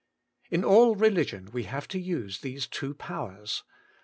In 0.49 0.63
all 0.63 0.95
religion 0.95 1.49
we 1.53 1.65
have 1.65 1.87
to 1.89 1.99
use 1.99 2.39
these 2.39 2.65
two 2.65 2.95
powers. 2.95 3.61